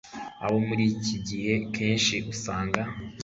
[0.49, 2.81] bo muri iki gihe kenshi usanga